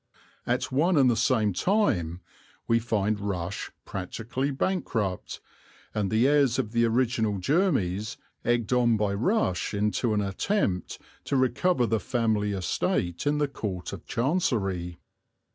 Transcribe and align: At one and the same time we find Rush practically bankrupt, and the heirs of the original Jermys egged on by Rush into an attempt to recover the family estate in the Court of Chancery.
At 0.47 0.71
one 0.71 0.97
and 0.97 1.11
the 1.11 1.15
same 1.15 1.53
time 1.53 2.21
we 2.67 2.79
find 2.79 3.19
Rush 3.19 3.69
practically 3.85 4.49
bankrupt, 4.49 5.39
and 5.93 6.09
the 6.09 6.27
heirs 6.27 6.57
of 6.57 6.71
the 6.71 6.85
original 6.85 7.33
Jermys 7.37 8.17
egged 8.43 8.73
on 8.73 8.97
by 8.97 9.13
Rush 9.13 9.75
into 9.75 10.15
an 10.15 10.21
attempt 10.21 10.97
to 11.25 11.35
recover 11.37 11.85
the 11.85 11.99
family 11.99 12.51
estate 12.51 13.27
in 13.27 13.37
the 13.37 13.47
Court 13.47 13.93
of 13.93 14.07
Chancery. 14.07 14.97